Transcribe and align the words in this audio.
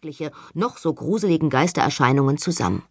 schreckliche, 0.00 0.32
noch 0.54 0.78
so 0.78 0.94
gruseligen 0.94 1.50
Geistererscheinungen 1.50 2.38
zusammen. 2.38 2.82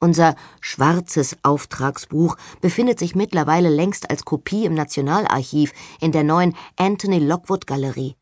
Unser 0.00 0.34
schwarzes 0.60 1.36
Auftragsbuch 1.44 2.36
befindet 2.60 2.98
sich 2.98 3.14
mittlerweile 3.14 3.68
längst 3.68 4.10
als 4.10 4.24
Kopie 4.24 4.64
im 4.64 4.74
Nationalarchiv 4.74 5.72
in 6.00 6.10
der 6.10 6.24
neuen 6.24 6.56
Anthony 6.76 7.20
Lockwood 7.20 7.68
Galerie. 7.68 8.16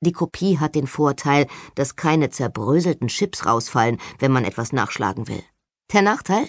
Die 0.00 0.12
Kopie 0.12 0.58
hat 0.58 0.74
den 0.74 0.86
Vorteil, 0.86 1.46
dass 1.74 1.96
keine 1.96 2.30
zerbröselten 2.30 3.08
Chips 3.08 3.44
rausfallen, 3.44 3.98
wenn 4.18 4.32
man 4.32 4.44
etwas 4.44 4.72
nachschlagen 4.72 5.28
will. 5.28 5.42
Der 5.92 6.00
Nachteil? 6.00 6.48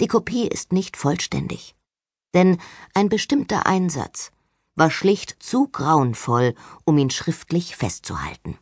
Die 0.00 0.06
Kopie 0.06 0.46
ist 0.46 0.72
nicht 0.72 0.96
vollständig. 0.96 1.74
Denn 2.34 2.58
ein 2.94 3.08
bestimmter 3.08 3.66
Einsatz 3.66 4.30
war 4.76 4.90
schlicht 4.92 5.42
zu 5.42 5.66
grauenvoll, 5.66 6.54
um 6.84 6.96
ihn 6.96 7.10
schriftlich 7.10 7.74
festzuhalten. 7.74 8.56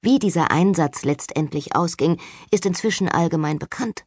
Wie 0.00 0.18
dieser 0.18 0.50
Einsatz 0.50 1.04
letztendlich 1.04 1.74
ausging, 1.74 2.20
ist 2.50 2.66
inzwischen 2.66 3.08
allgemein 3.08 3.58
bekannt. 3.58 4.04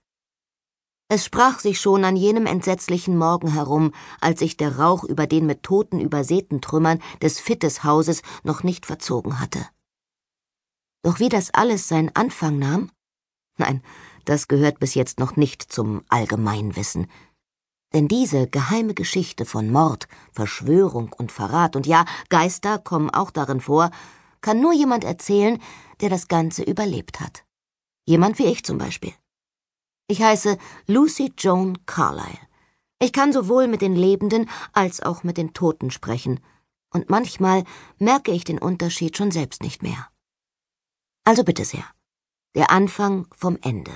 Es 1.10 1.26
sprach 1.26 1.60
sich 1.60 1.82
schon 1.82 2.06
an 2.06 2.16
jenem 2.16 2.46
entsetzlichen 2.46 3.18
Morgen 3.18 3.52
herum, 3.52 3.92
als 4.22 4.40
sich 4.40 4.56
der 4.56 4.80
Rauch 4.80 5.04
über 5.04 5.28
den 5.28 5.46
mit 5.46 5.64
Toten 5.64 6.00
übersäten 6.00 6.62
Trümmern 6.62 7.02
des 7.22 7.42
Fitteshauses 7.42 8.22
noch 8.44 8.64
nicht 8.64 8.86
verzogen 8.86 9.42
hatte. 9.42 9.68
Doch 11.04 11.20
wie 11.20 11.28
das 11.28 11.54
alles 11.54 11.90
seinen 11.90 12.16
Anfang 12.16 12.60
nahm? 12.60 12.92
Nein, 13.58 13.84
das 14.24 14.48
gehört 14.48 14.80
bis 14.80 14.94
jetzt 14.94 15.20
noch 15.20 15.36
nicht 15.36 15.62
zum 15.64 16.04
Allgemeinwissen. 16.08 17.08
Denn 17.94 18.08
diese 18.08 18.48
geheime 18.48 18.94
Geschichte 18.94 19.44
von 19.44 19.70
Mord, 19.70 20.08
Verschwörung 20.32 21.12
und 21.18 21.34
Verrat 21.34 21.76
und 21.76 21.88
ja, 21.88 22.06
Geister 22.30 22.80
kommen 22.80 23.10
auch 23.10 23.32
darin 23.32 23.60
vor, 23.60 23.92
kann 24.42 24.60
nur 24.60 24.74
jemand 24.74 25.04
erzählen, 25.04 25.62
der 26.02 26.10
das 26.10 26.28
Ganze 26.28 26.64
überlebt 26.64 27.20
hat. 27.20 27.46
Jemand 28.06 28.40
wie 28.40 28.46
ich 28.46 28.64
zum 28.64 28.78
Beispiel. 28.78 29.14
Ich 30.08 30.22
heiße 30.22 30.58
Lucy 30.88 31.34
Joan 31.38 31.86
Carlyle. 31.86 32.40
Ich 33.00 33.14
kann 33.14 33.34
sowohl 33.34 33.68
mit 33.68 33.82
den 33.82 33.96
Lebenden 33.96 34.50
als 34.74 35.02
auch 35.02 35.24
mit 35.24 35.38
den 35.38 35.54
Toten 35.54 35.92
sprechen, 35.92 36.40
und 36.94 37.10
manchmal 37.10 37.64
merke 38.00 38.32
ich 38.32 38.44
den 38.44 38.60
Unterschied 38.60 39.16
schon 39.16 39.32
selbst 39.32 39.64
nicht 39.64 39.82
mehr. 39.82 40.10
Also 41.24 41.44
bitte 41.44 41.64
sehr. 41.64 41.86
Der 42.54 42.70
Anfang 42.70 43.28
vom 43.34 43.58
Ende. 43.62 43.94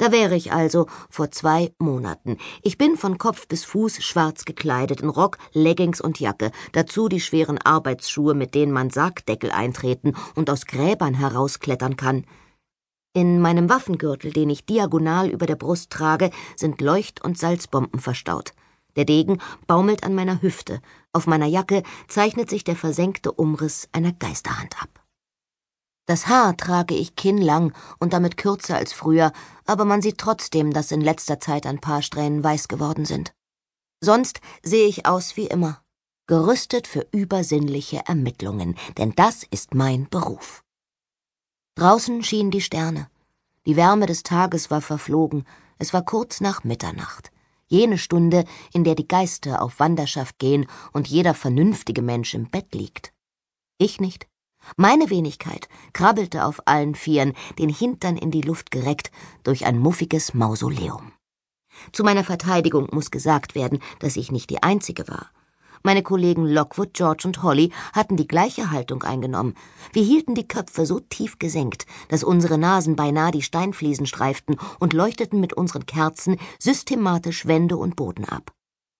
Da 0.00 0.12
wäre 0.12 0.34
ich 0.34 0.50
also 0.50 0.86
vor 1.10 1.30
zwei 1.30 1.74
Monaten. 1.78 2.38
Ich 2.62 2.78
bin 2.78 2.96
von 2.96 3.18
Kopf 3.18 3.46
bis 3.48 3.66
Fuß 3.66 4.02
schwarz 4.02 4.46
gekleidet, 4.46 5.02
in 5.02 5.10
Rock, 5.10 5.36
Leggings 5.52 6.00
und 6.00 6.18
Jacke, 6.18 6.52
dazu 6.72 7.10
die 7.10 7.20
schweren 7.20 7.58
Arbeitsschuhe, 7.58 8.32
mit 8.32 8.54
denen 8.54 8.72
man 8.72 8.88
Sargdeckel 8.88 9.50
eintreten 9.50 10.14
und 10.36 10.48
aus 10.48 10.64
Gräbern 10.64 11.12
herausklettern 11.12 11.98
kann. 11.98 12.24
In 13.12 13.42
meinem 13.42 13.68
Waffengürtel, 13.68 14.32
den 14.32 14.48
ich 14.48 14.64
diagonal 14.64 15.28
über 15.28 15.44
der 15.44 15.56
Brust 15.56 15.90
trage, 15.90 16.30
sind 16.56 16.80
Leucht- 16.80 17.22
und 17.22 17.36
Salzbomben 17.36 18.00
verstaut. 18.00 18.54
Der 18.96 19.04
Degen 19.04 19.36
baumelt 19.66 20.02
an 20.02 20.14
meiner 20.14 20.40
Hüfte. 20.40 20.80
Auf 21.12 21.26
meiner 21.26 21.46
Jacke 21.46 21.82
zeichnet 22.08 22.48
sich 22.48 22.64
der 22.64 22.76
versenkte 22.76 23.32
Umriss 23.32 23.86
einer 23.92 24.12
Geisterhand 24.12 24.80
ab. 24.80 24.99
Das 26.06 26.26
Haar 26.26 26.56
trage 26.56 26.94
ich 26.94 27.14
kinnlang 27.14 27.72
und 27.98 28.12
damit 28.12 28.36
kürzer 28.36 28.76
als 28.76 28.92
früher, 28.92 29.32
aber 29.64 29.84
man 29.84 30.02
sieht 30.02 30.18
trotzdem, 30.18 30.72
dass 30.72 30.90
in 30.90 31.00
letzter 31.00 31.38
Zeit 31.38 31.66
ein 31.66 31.80
paar 31.80 32.02
Strähnen 32.02 32.42
weiß 32.42 32.68
geworden 32.68 33.04
sind. 33.04 33.32
Sonst 34.02 34.40
sehe 34.62 34.88
ich 34.88 35.06
aus 35.06 35.36
wie 35.36 35.46
immer, 35.46 35.82
gerüstet 36.26 36.86
für 36.86 37.06
übersinnliche 37.12 38.02
Ermittlungen, 38.06 38.76
denn 38.98 39.12
das 39.14 39.44
ist 39.50 39.74
mein 39.74 40.08
Beruf. 40.08 40.62
Draußen 41.74 42.22
schienen 42.22 42.50
die 42.50 42.60
Sterne. 42.60 43.08
Die 43.66 43.76
Wärme 43.76 44.06
des 44.06 44.22
Tages 44.22 44.70
war 44.70 44.80
verflogen, 44.80 45.44
es 45.78 45.92
war 45.92 46.04
kurz 46.04 46.40
nach 46.40 46.64
Mitternacht, 46.64 47.30
jene 47.66 47.98
Stunde, 47.98 48.44
in 48.72 48.84
der 48.84 48.94
die 48.94 49.08
Geister 49.08 49.62
auf 49.62 49.80
Wanderschaft 49.80 50.38
gehen 50.38 50.66
und 50.92 51.08
jeder 51.08 51.34
vernünftige 51.34 52.02
Mensch 52.02 52.34
im 52.34 52.50
Bett 52.50 52.74
liegt. 52.74 53.12
Ich 53.78 54.00
nicht. 54.00 54.29
Meine 54.76 55.10
Wenigkeit 55.10 55.68
krabbelte 55.92 56.44
auf 56.44 56.62
allen 56.66 56.94
Vieren, 56.94 57.34
den 57.58 57.68
Hintern 57.68 58.16
in 58.16 58.30
die 58.30 58.42
Luft 58.42 58.70
gereckt, 58.70 59.10
durch 59.42 59.66
ein 59.66 59.78
muffiges 59.78 60.34
Mausoleum. 60.34 61.12
Zu 61.92 62.04
meiner 62.04 62.24
Verteidigung 62.24 62.88
muss 62.92 63.10
gesagt 63.10 63.54
werden, 63.54 63.80
dass 64.00 64.16
ich 64.16 64.32
nicht 64.32 64.50
die 64.50 64.62
Einzige 64.62 65.08
war. 65.08 65.30
Meine 65.82 66.02
Kollegen 66.02 66.44
Lockwood, 66.44 66.92
George 66.92 67.22
und 67.24 67.42
Holly 67.42 67.72
hatten 67.94 68.18
die 68.18 68.28
gleiche 68.28 68.70
Haltung 68.70 69.02
eingenommen. 69.02 69.54
Wir 69.94 70.02
hielten 70.02 70.34
die 70.34 70.46
Köpfe 70.46 70.84
so 70.84 71.00
tief 71.00 71.38
gesenkt, 71.38 71.86
dass 72.08 72.22
unsere 72.22 72.58
Nasen 72.58 72.96
beinahe 72.96 73.30
die 73.30 73.40
Steinfliesen 73.40 74.06
streiften 74.06 74.56
und 74.78 74.92
leuchteten 74.92 75.40
mit 75.40 75.54
unseren 75.54 75.86
Kerzen 75.86 76.36
systematisch 76.58 77.46
Wände 77.46 77.78
und 77.78 77.96
Boden 77.96 78.26
ab. 78.26 78.52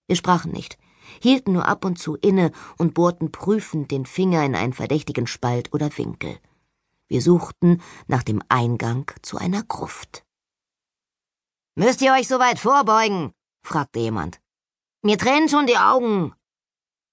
Wir 0.06 0.16
sprachen 0.16 0.53
nicht, 0.53 0.78
hielten 1.21 1.53
nur 1.53 1.66
ab 1.66 1.84
und 1.84 1.98
zu 1.98 2.16
inne 2.16 2.53
und 2.78 2.94
bohrten 2.94 3.32
prüfend 3.32 3.91
den 3.91 4.06
Finger 4.06 4.44
in 4.44 4.54
einen 4.54 4.72
verdächtigen 4.72 5.26
Spalt 5.26 5.72
oder 5.72 5.97
Winkel. 5.97 6.38
Wir 7.09 7.22
suchten 7.22 7.82
nach 8.06 8.22
dem 8.22 8.43
Eingang 8.48 9.10
zu 9.22 9.37
einer 9.37 9.62
Gruft. 9.65 10.25
Müsst 11.75 12.03
ihr 12.03 12.12
euch 12.12 12.28
so 12.28 12.38
weit 12.38 12.59
vorbeugen? 12.59 13.32
fragte 13.62 14.00
jemand. 14.00 14.41
Mir 15.03 15.19
tränen 15.19 15.48
schon 15.48 15.66
die 15.66 15.78
Augen. 15.78 16.34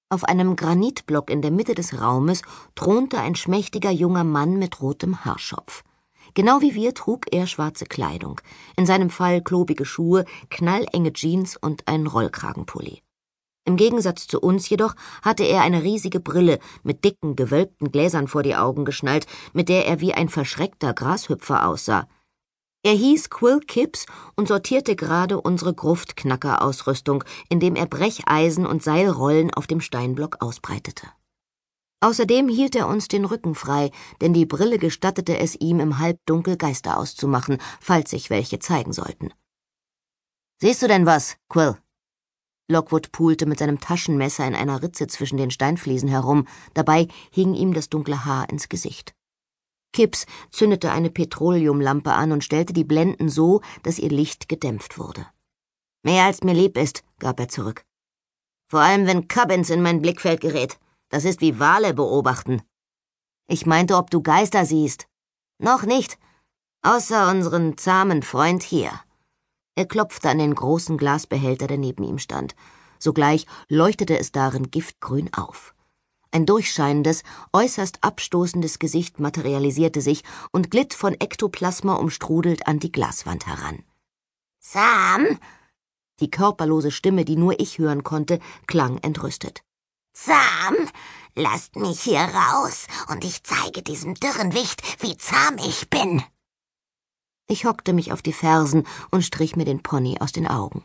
Auf 0.09 0.23
einem 0.23 0.55
Granitblock 0.55 1.29
in 1.29 1.41
der 1.41 1.51
Mitte 1.51 1.73
des 1.73 1.99
Raumes 1.99 2.41
thronte 2.75 3.19
ein 3.19 3.35
schmächtiger 3.35 3.91
junger 3.91 4.23
Mann 4.23 4.57
mit 4.57 4.81
rotem 4.81 5.25
Haarschopf. 5.25 5.83
Genau 6.33 6.61
wie 6.61 6.75
wir 6.75 6.93
trug 6.93 7.25
er 7.31 7.47
schwarze 7.47 7.85
Kleidung, 7.85 8.39
in 8.75 8.85
seinem 8.85 9.09
Fall 9.09 9.41
klobige 9.41 9.85
Schuhe, 9.85 10.25
knallenge 10.49 11.11
Jeans 11.13 11.57
und 11.57 11.87
einen 11.87 12.07
Rollkragenpulli. 12.07 13.01
Im 13.67 13.75
Gegensatz 13.75 14.27
zu 14.27 14.39
uns 14.39 14.69
jedoch 14.69 14.95
hatte 15.21 15.43
er 15.43 15.61
eine 15.61 15.83
riesige 15.83 16.21
Brille 16.21 16.59
mit 16.83 17.03
dicken, 17.03 17.35
gewölbten 17.35 17.91
Gläsern 17.91 18.29
vor 18.29 18.41
die 18.41 18.55
Augen 18.55 18.85
geschnallt, 18.85 19.27
mit 19.51 19.67
der 19.67 19.85
er 19.85 19.99
wie 19.99 20.13
ein 20.13 20.29
verschreckter 20.29 20.93
Grashüpfer 20.93 21.67
aussah. 21.67 22.07
Er 22.83 22.93
hieß 22.93 23.29
Quill 23.29 23.59
Kipps 23.59 24.05
und 24.37 24.47
sortierte 24.47 24.95
gerade 24.95 25.41
unsere 25.41 25.73
Gruftknackerausrüstung, 25.73 27.25
indem 27.49 27.75
er 27.75 27.87
Brecheisen 27.87 28.65
und 28.65 28.83
Seilrollen 28.83 29.53
auf 29.53 29.67
dem 29.67 29.81
Steinblock 29.81 30.41
ausbreitete. 30.41 31.07
Außerdem 31.99 32.47
hielt 32.47 32.73
er 32.73 32.87
uns 32.87 33.09
den 33.09 33.25
Rücken 33.25 33.53
frei, 33.53 33.91
denn 34.21 34.31
die 34.31 34.45
Brille 34.45 34.77
gestattete 34.79 35.39
es 35.39 35.59
ihm, 35.59 35.81
im 35.81 35.99
Halbdunkel 35.99 36.55
Geister 36.55 36.97
auszumachen, 36.97 37.57
falls 37.81 38.11
sich 38.11 38.29
welche 38.29 38.59
zeigen 38.59 38.93
sollten. 38.93 39.33
Siehst 40.61 40.81
du 40.81 40.87
denn 40.87 41.05
was, 41.05 41.35
Quill? 41.49 41.77
Lockwood 42.69 43.11
pulte 43.11 43.45
mit 43.45 43.59
seinem 43.59 43.79
Taschenmesser 43.79 44.45
in 44.45 44.55
einer 44.55 44.81
Ritze 44.81 45.07
zwischen 45.07 45.37
den 45.37 45.51
Steinfliesen 45.51 46.09
herum, 46.09 46.47
dabei 46.73 47.07
hing 47.31 47.53
ihm 47.53 47.73
das 47.73 47.89
dunkle 47.89 48.25
Haar 48.25 48.49
ins 48.49 48.67
Gesicht. 48.67 49.13
Kipps 49.93 50.25
zündete 50.51 50.91
eine 50.91 51.09
Petroleumlampe 51.09 52.11
an 52.11 52.31
und 52.31 52.43
stellte 52.43 52.73
die 52.73 52.83
Blenden 52.83 53.29
so, 53.29 53.61
dass 53.83 53.99
ihr 53.99 54.09
Licht 54.09 54.49
gedämpft 54.49 54.99
wurde. 54.99 55.25
Mehr 56.03 56.25
als 56.25 56.43
mir 56.43 56.53
lieb 56.53 56.77
ist, 56.77 57.03
gab 57.19 57.39
er 57.39 57.47
zurück. 57.47 57.83
Vor 58.69 58.81
allem, 58.81 59.07
wenn 59.07 59.27
Cubbins 59.27 59.69
in 59.69 59.81
mein 59.81 60.01
Blickfeld 60.01 60.41
gerät. 60.41 60.77
Das 61.09 61.23
ist 61.23 61.39
wie 61.39 61.59
Wale 61.59 61.93
beobachten. 61.93 62.61
Ich 63.47 63.65
meinte, 63.65 63.95
ob 63.95 64.11
du 64.11 64.21
Geister 64.21 64.65
siehst. 64.65 65.07
Noch 65.57 65.83
nicht. 65.83 66.19
Außer 66.81 67.29
unseren 67.29 67.77
zahmen 67.77 68.23
Freund 68.23 68.61
hier. 68.61 68.91
Er 69.77 69.85
klopfte 69.85 70.31
an 70.31 70.39
den 70.39 70.55
großen 70.55 70.97
Glasbehälter, 70.97 71.67
der 71.67 71.77
neben 71.77 72.03
ihm 72.03 72.17
stand. 72.17 72.55
Sogleich 72.97 73.45
leuchtete 73.69 74.17
es 74.17 74.31
darin 74.31 74.71
giftgrün 74.71 75.31
auf. 75.35 75.75
Ein 76.31 76.47
durchscheinendes, 76.47 77.21
äußerst 77.53 77.99
abstoßendes 78.03 78.79
Gesicht 78.79 79.19
materialisierte 79.19 80.01
sich 80.01 80.23
und 80.51 80.71
glitt 80.71 80.95
von 80.95 81.13
Ektoplasma 81.13 81.93
umstrudelt 81.93 82.65
an 82.65 82.79
die 82.79 82.91
Glaswand 82.91 83.45
heran. 83.45 83.83
Sam? 84.59 85.37
Die 86.21 86.31
körperlose 86.31 86.89
Stimme, 86.89 87.23
die 87.23 87.37
nur 87.37 87.59
ich 87.59 87.77
hören 87.77 88.03
konnte, 88.03 88.39
klang 88.65 88.97
entrüstet. 89.03 89.61
Sam, 90.11 90.75
lasst 91.35 91.75
mich 91.75 92.01
hier 92.01 92.21
raus 92.21 92.87
und 93.09 93.23
ich 93.23 93.43
zeige 93.43 93.83
diesem 93.83 94.15
Dürrenwicht, 94.15 95.03
wie 95.03 95.15
zahm 95.17 95.57
ich 95.59 95.87
bin. 95.91 96.23
Ich 97.47 97.65
hockte 97.65 97.93
mich 97.93 98.11
auf 98.11 98.21
die 98.21 98.33
Fersen 98.33 98.85
und 99.09 99.23
strich 99.23 99.55
mir 99.55 99.65
den 99.65 99.81
Pony 99.81 100.17
aus 100.19 100.31
den 100.33 100.47
Augen. 100.47 100.83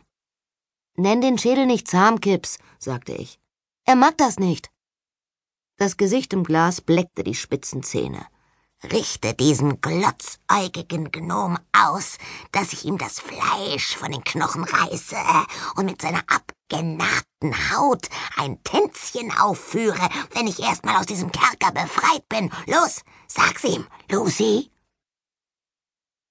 Nenn 0.95 1.21
den 1.21 1.37
Schädel 1.37 1.65
nicht 1.65 1.87
Zahmkips, 1.87 2.57
sagte 2.79 3.13
ich. 3.13 3.39
Er 3.85 3.95
mag 3.95 4.17
das 4.17 4.39
nicht. 4.39 4.69
Das 5.77 5.97
Gesicht 5.97 6.33
im 6.33 6.43
Glas 6.43 6.81
bleckte 6.81 7.23
die 7.23 7.35
spitzen 7.35 7.83
Zähne. 7.83 8.25
Richte 8.91 9.33
diesen 9.33 9.81
glotzäugigen 9.81 11.11
Gnom 11.11 11.57
aus, 11.71 12.17
dass 12.51 12.73
ich 12.73 12.85
ihm 12.85 12.97
das 12.97 13.19
Fleisch 13.19 13.95
von 13.95 14.11
den 14.11 14.23
Knochen 14.23 14.65
reiße 14.65 15.15
und 15.75 15.85
mit 15.85 16.01
seiner 16.01 16.23
genagten 16.69 17.71
Haut 17.71 18.09
ein 18.35 18.61
Tänzchen 18.63 19.31
aufführe, 19.37 20.09
wenn 20.33 20.47
ich 20.47 20.59
erstmal 20.59 20.97
aus 20.97 21.05
diesem 21.05 21.31
Kerker 21.31 21.71
befreit 21.71 22.27
bin. 22.29 22.51
Los, 22.67 23.01
sag's 23.27 23.63
ihm, 23.63 23.85
Lucy. 24.09 24.72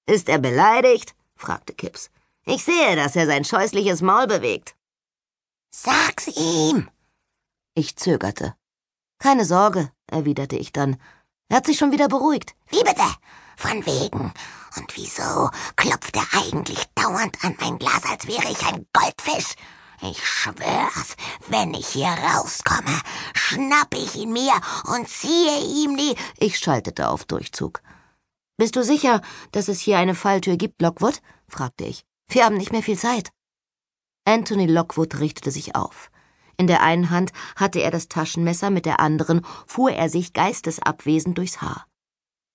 Ist 0.05 0.29
er 0.29 0.37
beleidigt? 0.37 1.15
fragte 1.35 1.73
Kips. 1.73 2.09
Ich 2.45 2.63
sehe, 2.63 2.95
dass 2.95 3.15
er 3.15 3.25
sein 3.25 3.45
scheußliches 3.45 4.01
Maul 4.01 4.27
bewegt. 4.27 4.75
Sag's 5.69 6.27
ihm. 6.27 6.89
Ich 7.73 7.95
zögerte. 7.95 8.55
Keine 9.17 9.45
Sorge, 9.45 9.91
erwiderte 10.07 10.57
ich 10.57 10.73
dann. 10.73 10.97
Er 11.47 11.57
hat 11.57 11.65
sich 11.65 11.77
schon 11.77 11.91
wieder 11.91 12.07
beruhigt. 12.07 12.55
Wie 12.69 12.83
bitte? 12.83 13.07
Von 13.55 13.85
wegen. 13.85 14.33
Und 14.75 14.97
wieso 14.97 15.49
klopft 15.75 16.15
er 16.15 16.27
eigentlich 16.33 16.83
dauernd 16.95 17.37
an 17.43 17.55
mein 17.59 17.77
Glas, 17.79 18.03
als 18.09 18.27
wäre 18.27 18.51
ich 18.51 18.65
ein 18.65 18.85
Goldfisch? 18.91 19.55
Ich 20.01 20.27
schwör's, 20.27 21.15
wenn 21.47 21.73
ich 21.73 21.87
hier 21.87 22.07
rauskomme, 22.07 22.99
schnapp 23.33 23.93
ich 23.95 24.15
ihn 24.15 24.33
mir 24.33 24.53
und 24.85 25.07
ziehe 25.07 25.61
ihm 25.61 25.95
die. 25.95 26.15
Ich 26.37 26.59
schaltete 26.59 27.07
auf 27.07 27.23
Durchzug. 27.23 27.81
Bist 28.57 28.75
du 28.75 28.83
sicher, 28.83 29.21
dass 29.51 29.67
es 29.67 29.79
hier 29.79 29.97
eine 29.97 30.13
Falltür 30.13 30.57
gibt, 30.57 30.81
Lockwood? 30.81 31.21
fragte 31.47 31.85
ich. 31.85 32.05
Wir 32.29 32.45
haben 32.45 32.57
nicht 32.57 32.71
mehr 32.71 32.83
viel 32.83 32.97
Zeit. 32.97 33.31
Anthony 34.25 34.67
Lockwood 34.67 35.19
richtete 35.19 35.51
sich 35.51 35.75
auf. 35.75 36.11
In 36.57 36.67
der 36.67 36.83
einen 36.83 37.09
Hand 37.09 37.31
hatte 37.55 37.81
er 37.81 37.89
das 37.89 38.09
Taschenmesser, 38.09 38.69
mit 38.69 38.85
der 38.85 38.99
anderen 38.99 39.41
fuhr 39.65 39.91
er 39.91 40.07
sich 40.09 40.33
geistesabwesend 40.33 41.37
durchs 41.37 41.61
Haar. 41.61 41.87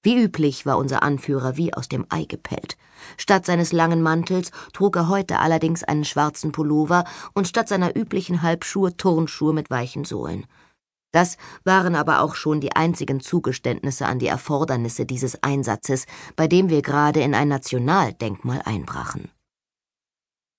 Wie 0.04 0.16
üblich 0.16 0.64
war 0.64 0.78
unser 0.78 1.02
Anführer 1.02 1.56
wie 1.56 1.74
aus 1.74 1.88
dem 1.88 2.06
Ei 2.08 2.24
gepellt. 2.24 2.76
Statt 3.16 3.44
seines 3.44 3.72
langen 3.72 4.00
Mantels 4.00 4.52
trug 4.72 4.94
er 4.94 5.08
heute 5.08 5.40
allerdings 5.40 5.82
einen 5.82 6.04
schwarzen 6.04 6.52
Pullover 6.52 7.04
und 7.34 7.48
statt 7.48 7.68
seiner 7.68 7.96
üblichen 7.96 8.42
Halbschuhe 8.42 8.96
Turnschuhe 8.96 9.52
mit 9.52 9.70
weichen 9.70 10.04
Sohlen. 10.04 10.46
Das 11.12 11.36
waren 11.64 11.94
aber 11.94 12.20
auch 12.20 12.34
schon 12.34 12.60
die 12.60 12.76
einzigen 12.76 13.20
Zugeständnisse 13.20 14.06
an 14.06 14.18
die 14.18 14.26
Erfordernisse 14.26 15.06
dieses 15.06 15.42
Einsatzes, 15.42 16.06
bei 16.36 16.46
dem 16.46 16.68
wir 16.68 16.82
gerade 16.82 17.20
in 17.20 17.34
ein 17.34 17.48
Nationaldenkmal 17.48 18.62
einbrachen. 18.64 19.30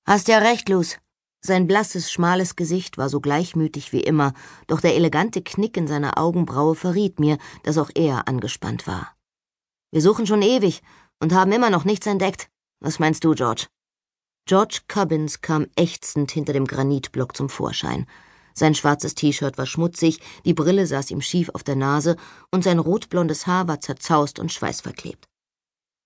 Hast 0.08 0.28
ja 0.28 0.40
recht, 0.40 0.70
Luz. 0.70 0.98
Sein 1.42 1.68
blasses, 1.68 2.12
schmales 2.12 2.56
Gesicht 2.56 2.98
war 2.98 3.08
so 3.08 3.22
gleichmütig 3.22 3.94
wie 3.94 4.02
immer, 4.02 4.34
doch 4.68 4.82
der 4.82 4.96
elegante 4.96 5.42
Knick 5.42 5.78
in 5.78 5.88
seiner 5.88 6.18
Augenbraue 6.18 6.76
verriet 6.76 7.20
mir, 7.20 7.38
dass 7.64 7.78
auch 7.78 7.92
er 7.96 8.28
angespannt 8.28 8.88
war. 8.88 9.16
Wir 9.92 10.02
suchen 10.02 10.28
schon 10.28 10.42
ewig 10.42 10.82
und 11.20 11.34
haben 11.34 11.52
immer 11.52 11.70
noch 11.70 11.86
nichts 11.86 12.08
entdeckt. 12.08 12.50
Was 12.82 13.00
meinst 13.00 13.24
du, 13.24 13.34
George? 13.36 13.68
George 14.46 14.82
Cubbins 14.88 15.42
kam 15.42 15.68
ächzend 15.76 16.32
hinter 16.32 16.54
dem 16.54 16.66
Granitblock 16.66 17.38
zum 17.38 17.50
Vorschein. 17.50 18.08
Sein 18.60 18.76
schwarzes 18.76 19.16
T-Shirt 19.16 19.58
war 19.58 19.66
schmutzig, 19.66 20.20
die 20.44 20.54
Brille 20.54 20.86
saß 20.86 21.12
ihm 21.12 21.22
schief 21.22 21.50
auf 21.54 21.64
der 21.64 21.78
Nase 21.78 22.18
und 22.52 22.62
sein 22.62 22.78
rotblondes 22.78 23.48
Haar 23.48 23.70
war 23.70 23.80
zerzaust 23.80 24.38
und 24.38 24.52
schweißverklebt. 24.52 25.30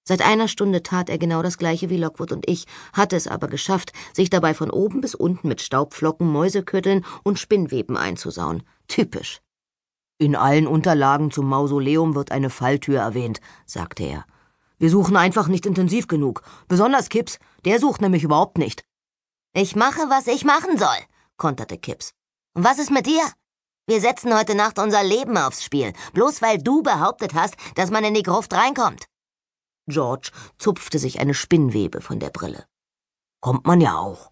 Seit 0.08 0.22
einer 0.22 0.48
Stunde 0.48 0.84
tat 0.84 1.10
er 1.10 1.18
genau 1.18 1.42
das 1.42 1.58
gleiche 1.58 1.90
wie 1.90 1.98
Lockwood 1.98 2.32
und 2.32 2.48
ich, 2.48 2.68
hatte 2.94 3.16
es 3.16 3.28
aber 3.28 3.48
geschafft, 3.48 3.92
sich 4.14 4.30
dabei 4.30 4.54
von 4.54 4.70
oben 4.70 5.02
bis 5.02 5.16
unten 5.16 5.48
mit 5.48 5.62
Staubflocken, 5.62 6.32
Mäusekötteln 6.32 7.04
und 7.24 7.40
Spinnweben 7.40 7.98
einzusauen. 7.98 8.62
Typisch. 8.88 9.42
In 10.20 10.36
allen 10.36 10.68
Unterlagen 10.68 11.32
zum 11.32 11.50
Mausoleum 11.50 12.14
wird 12.14 12.32
eine 12.32 12.52
Falltür 12.52 13.00
erwähnt, 13.00 13.42
sagte 13.66 14.04
er. 14.04 14.26
Wir 14.78 14.92
suchen 14.92 15.18
einfach 15.18 15.48
nicht 15.48 15.66
intensiv 15.66 16.08
genug. 16.08 16.44
Besonders 16.68 17.10
Kips, 17.10 17.40
der 17.66 17.80
sucht 17.80 18.02
nämlich 18.02 18.24
überhaupt 18.24 18.60
nicht. 18.60 18.84
Ich 19.56 19.76
mache, 19.76 20.02
was 20.10 20.28
ich 20.28 20.46
machen 20.46 20.78
soll, 20.78 21.00
konterte 21.38 21.80
Kips. 21.80 22.14
Und 22.56 22.64
was 22.64 22.80
ist 22.80 22.92
mit 22.92 23.08
dir? 23.08 23.24
Wir 23.88 24.00
setzen 24.00 24.38
heute 24.38 24.56
Nacht 24.56 24.80
unser 24.80 25.04
Leben 25.04 25.38
aufs 25.38 25.64
Spiel, 25.64 25.92
bloß 26.14 26.42
weil 26.42 26.58
du 26.58 26.84
behauptet 26.84 27.34
hast, 27.34 27.56
dass 27.76 27.92
man 27.92 28.04
in 28.04 28.14
die 28.14 28.24
Gruft 28.24 28.54
reinkommt. 28.54 29.06
George 29.88 30.32
zupfte 30.58 31.00
sich 31.00 31.20
eine 31.20 31.34
Spinnwebe 31.34 32.00
von 32.00 32.20
der 32.20 32.30
Brille. 32.30 32.66
Kommt 33.42 33.66
man 33.66 33.82
ja 33.82 33.98
auch. 33.98 34.32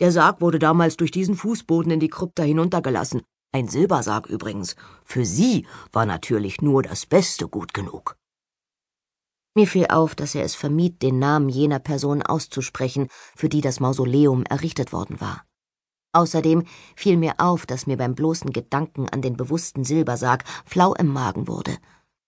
Der 0.00 0.12
Sarg 0.12 0.40
wurde 0.40 0.58
damals 0.58 0.96
durch 0.96 1.10
diesen 1.10 1.36
Fußboden 1.36 1.92
in 1.92 2.00
die 2.00 2.08
Krypta 2.08 2.42
hinuntergelassen. 2.42 3.22
Ein 3.52 3.68
Silbersarg 3.68 4.26
übrigens. 4.26 4.76
Für 5.04 5.24
sie 5.24 5.66
war 5.92 6.06
natürlich 6.06 6.60
nur 6.62 6.82
das 6.82 7.06
Beste 7.06 7.48
gut 7.48 7.74
genug. 7.74 8.16
Mir 9.54 9.66
fiel 9.66 9.86
auf, 9.88 10.14
dass 10.14 10.34
er 10.34 10.44
es 10.44 10.54
vermied, 10.54 11.00
den 11.00 11.18
Namen 11.18 11.48
jener 11.48 11.78
Person 11.78 12.22
auszusprechen, 12.22 13.08
für 13.34 13.48
die 13.48 13.62
das 13.62 13.80
Mausoleum 13.80 14.44
errichtet 14.44 14.92
worden 14.92 15.20
war. 15.20 15.45
Außerdem 16.16 16.64
fiel 16.94 17.18
mir 17.18 17.34
auf, 17.36 17.66
dass 17.66 17.86
mir 17.86 17.98
beim 17.98 18.14
bloßen 18.14 18.50
Gedanken 18.50 19.06
an 19.06 19.20
den 19.20 19.36
bewussten 19.36 19.84
Silbersarg 19.84 20.44
flau 20.64 20.94
im 20.94 21.08
Magen 21.08 21.46
wurde. 21.46 21.76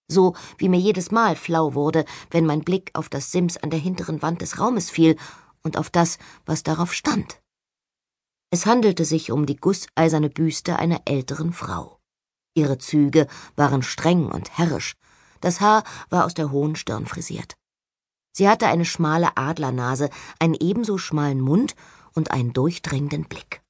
So 0.08 0.35
wie 0.58 0.69
mir 0.69 0.79
jedes 0.79 1.11
Mal 1.11 1.37
flau 1.37 1.73
wurde, 1.73 2.05
wenn 2.31 2.44
mein 2.44 2.61
Blick 2.61 2.90
auf 2.93 3.08
das 3.08 3.32
Sims 3.32 3.56
an 3.56 3.70
der 3.70 3.79
hinteren 3.79 4.20
Wand 4.20 4.43
des 4.43 4.61
Raumes 4.61 4.90
fiel 4.90 5.17
und 5.62 5.79
auf 5.79 5.88
das, 5.88 6.19
was 6.44 6.62
darauf 6.62 6.93
stand. 6.93 7.40
Es 8.50 8.67
handelte 8.67 9.06
sich 9.06 9.32
um 9.32 9.46
die 9.46 9.56
gusseiserne 9.56 10.29
Büste 10.29 10.79
einer 10.79 11.00
älteren 11.06 11.55
Frau. 11.55 11.99
Ihre 12.55 12.76
Züge 12.76 13.26
waren 13.56 13.82
streng 13.82 14.31
und 14.31 14.58
herrisch, 14.58 14.96
das 15.41 15.62
Haar 15.62 15.82
war 16.11 16.26
aus 16.26 16.34
der 16.34 16.50
hohen 16.50 16.76
Stirn 16.76 17.06
frisiert. 17.06 17.55
Sie 18.34 18.50
hatte 18.50 18.67
eine 18.67 18.84
schmale 18.84 19.38
Adlernase, 19.38 20.11
einen 20.38 20.56
ebenso 20.61 20.99
schmalen 20.99 21.41
Mund 21.41 21.75
und 22.12 22.32
einen 22.32 22.52
durchdringenden 22.52 23.25
Blick. 23.25 23.62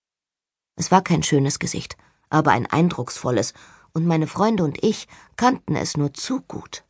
Es 0.79 0.93
war 0.93 1.03
kein 1.03 1.25
schönes 1.25 1.59
Gesicht, 1.59 1.97
aber 2.31 2.53
ein 2.53 2.67
eindrucksvolles, 2.67 3.53
und 3.93 4.07
meine 4.07 4.29
Freunde 4.29 4.63
und 4.63 4.83
ich 4.85 5.09
kannten 5.37 5.75
es 5.75 5.97
nur 5.97 6.15
zu 6.15 6.41
gut. 6.43 6.85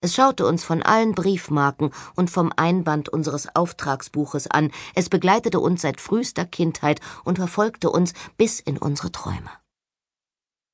Es 0.00 0.14
schaute 0.14 0.46
uns 0.46 0.64
von 0.64 0.82
allen 0.82 1.14
Briefmarken 1.14 1.90
und 2.16 2.30
vom 2.30 2.50
Einband 2.56 3.10
unseres 3.10 3.54
Auftragsbuches 3.54 4.46
an, 4.46 4.70
es 4.94 5.10
begleitete 5.10 5.60
uns 5.60 5.82
seit 5.82 6.00
frühester 6.00 6.46
Kindheit 6.46 7.00
und 7.24 7.36
verfolgte 7.36 7.90
uns 7.90 8.14
bis 8.38 8.58
in 8.58 8.78
unsere 8.78 9.12
Träume. 9.12 9.50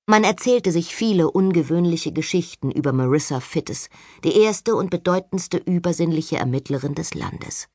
Man 0.06 0.23
erzählte 0.23 0.71
sich 0.71 0.94
viele 0.94 1.31
ungewöhnliche 1.31 2.12
Geschichten 2.12 2.71
über 2.71 2.93
Marissa 2.93 3.41
Fittes, 3.41 3.88
die 4.23 4.37
erste 4.37 4.76
und 4.76 4.91
bedeutendste 4.91 5.59
übersinnliche 5.59 6.37
Ermittlerin 6.37 6.94
des 6.94 7.15
Landes. 7.15 7.69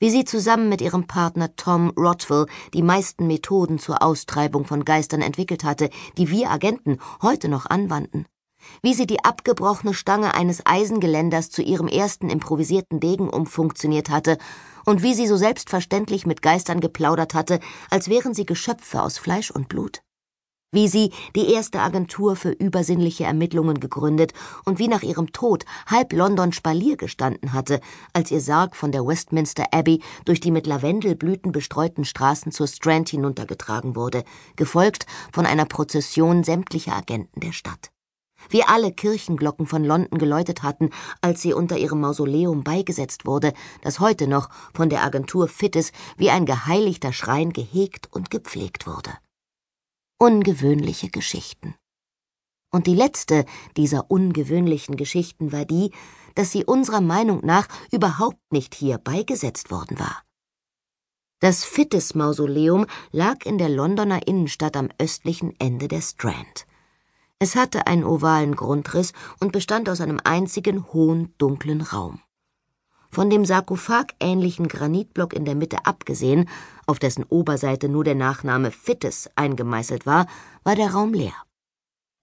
Wie 0.00 0.10
sie 0.10 0.24
zusammen 0.24 0.68
mit 0.68 0.80
ihrem 0.80 1.06
Partner 1.06 1.56
Tom 1.56 1.90
Rothwell 1.90 2.46
die 2.72 2.82
meisten 2.82 3.26
Methoden 3.26 3.78
zur 3.78 4.02
Austreibung 4.02 4.64
von 4.64 4.84
Geistern 4.84 5.22
entwickelt 5.22 5.64
hatte, 5.64 5.90
die 6.16 6.30
wir 6.30 6.50
Agenten 6.50 6.98
heute 7.20 7.48
noch 7.48 7.66
anwandten 7.66 8.26
wie 8.82 8.94
sie 8.94 9.06
die 9.06 9.24
abgebrochene 9.24 9.94
Stange 9.94 10.34
eines 10.34 10.64
Eisengeländers 10.66 11.50
zu 11.50 11.62
ihrem 11.62 11.88
ersten 11.88 12.30
improvisierten 12.30 13.00
Degen 13.00 13.28
umfunktioniert 13.28 14.10
hatte 14.10 14.38
und 14.84 15.02
wie 15.02 15.14
sie 15.14 15.26
so 15.26 15.36
selbstverständlich 15.36 16.26
mit 16.26 16.42
Geistern 16.42 16.80
geplaudert 16.80 17.34
hatte, 17.34 17.60
als 17.90 18.08
wären 18.08 18.34
sie 18.34 18.46
Geschöpfe 18.46 19.02
aus 19.02 19.18
Fleisch 19.18 19.50
und 19.50 19.68
Blut. 19.68 20.02
Wie 20.70 20.86
sie 20.86 21.12
die 21.34 21.50
erste 21.50 21.80
Agentur 21.80 22.36
für 22.36 22.50
übersinnliche 22.50 23.24
Ermittlungen 23.24 23.80
gegründet 23.80 24.34
und 24.66 24.78
wie 24.78 24.88
nach 24.88 25.02
ihrem 25.02 25.32
Tod 25.32 25.64
halb 25.86 26.12
London 26.12 26.52
Spalier 26.52 26.98
gestanden 26.98 27.54
hatte, 27.54 27.80
als 28.12 28.30
ihr 28.30 28.42
Sarg 28.42 28.76
von 28.76 28.92
der 28.92 29.06
Westminster 29.06 29.64
Abbey 29.72 30.02
durch 30.26 30.40
die 30.40 30.50
mit 30.50 30.66
Lavendelblüten 30.66 31.52
bestreuten 31.52 32.04
Straßen 32.04 32.52
zur 32.52 32.66
Strand 32.66 33.08
hinuntergetragen 33.08 33.96
wurde, 33.96 34.24
gefolgt 34.56 35.06
von 35.32 35.46
einer 35.46 35.64
Prozession 35.64 36.44
sämtlicher 36.44 36.94
Agenten 36.94 37.40
der 37.40 37.52
Stadt 37.52 37.90
wie 38.50 38.62
alle 38.62 38.92
Kirchenglocken 38.92 39.66
von 39.66 39.84
London 39.84 40.18
geläutet 40.18 40.62
hatten, 40.62 40.90
als 41.20 41.42
sie 41.42 41.52
unter 41.52 41.76
ihrem 41.76 42.00
Mausoleum 42.00 42.62
beigesetzt 42.62 43.26
wurde, 43.26 43.52
das 43.82 44.00
heute 44.00 44.28
noch 44.28 44.48
von 44.72 44.88
der 44.88 45.02
Agentur 45.02 45.48
Fittes 45.48 45.92
wie 46.16 46.30
ein 46.30 46.46
geheiligter 46.46 47.12
Schrein 47.12 47.52
gehegt 47.52 48.08
und 48.12 48.30
gepflegt 48.30 48.86
wurde. 48.86 49.10
Ungewöhnliche 50.20 51.10
Geschichten. 51.10 51.76
Und 52.72 52.88
die 52.88 52.96
letzte 52.96 53.44
dieser 53.76 54.10
ungewöhnlichen 54.10 54.96
Geschichten 54.96 55.52
war 55.52 55.64
die, 55.64 55.92
dass 56.34 56.50
sie 56.50 56.64
unserer 56.64 57.00
Meinung 57.00 57.46
nach 57.46 57.68
überhaupt 57.92 58.52
nicht 58.52 58.74
hier 58.74 58.98
beigesetzt 58.98 59.70
worden 59.70 60.00
war. 60.00 60.24
Das 61.38 61.64
Fittes-Mausoleum 61.64 62.86
lag 63.12 63.46
in 63.46 63.58
der 63.58 63.68
Londoner 63.68 64.26
Innenstadt 64.26 64.76
am 64.76 64.88
östlichen 64.98 65.54
Ende 65.60 65.86
der 65.86 66.00
Strand. 66.00 66.66
Es 67.38 67.54
hatte 67.54 67.86
einen 67.86 68.02
ovalen 68.02 68.56
Grundriss 68.56 69.12
und 69.38 69.52
bestand 69.52 69.88
aus 69.88 70.00
einem 70.00 70.18
einzigen 70.24 70.92
hohen, 70.92 71.32
dunklen 71.38 71.80
Raum. 71.80 72.20
Von 73.10 73.30
dem 73.30 73.44
sarkophagähnlichen 73.44 74.68
Granitblock 74.68 75.32
in 75.32 75.44
der 75.44 75.54
Mitte 75.54 75.86
abgesehen, 75.86 76.48
auf 76.86 76.98
dessen 76.98 77.24
Oberseite 77.24 77.88
nur 77.88 78.04
der 78.04 78.14
Nachname 78.14 78.70
Fittes 78.70 79.30
eingemeißelt 79.34 80.06
war, 80.06 80.26
war 80.62 80.74
der 80.74 80.90
Raum 80.90 81.14
leer. 81.14 81.34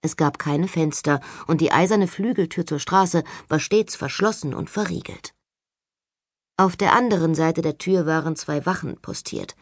Es 0.02 0.16
gab 0.16 0.38
keine 0.38 0.68
Fenster, 0.68 1.20
und 1.48 1.60
die 1.60 1.72
eiserne 1.72 2.06
Flügeltür 2.06 2.64
zur 2.64 2.78
Straße 2.78 3.24
war 3.48 3.58
stets 3.58 3.96
verschlossen 3.96 4.54
und 4.54 4.70
verriegelt. 4.70 5.34
Auf 6.56 6.76
der 6.76 6.94
anderen 6.94 7.34
Seite 7.34 7.60
der 7.60 7.78
Tür 7.78 8.06
waren 8.06 8.36
zwei 8.36 8.64
Wachen 8.64 9.00
postiert. 9.00 9.56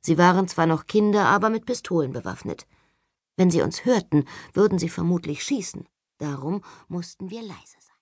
Sie 0.00 0.18
waren 0.18 0.48
zwar 0.48 0.66
noch 0.66 0.86
Kinder, 0.86 1.26
aber 1.26 1.48
mit 1.48 1.64
Pistolen 1.64 2.12
bewaffnet. 2.12 2.66
Wenn 3.36 3.50
sie 3.50 3.62
uns 3.62 3.84
hörten, 3.84 4.26
würden 4.52 4.78
sie 4.78 4.88
vermutlich 4.88 5.42
schießen. 5.42 5.86
Darum 6.18 6.62
mussten 6.88 7.30
wir 7.30 7.42
leise 7.42 7.76
sein. 7.78 7.84